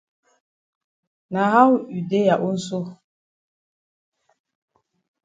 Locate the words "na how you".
1.31-2.01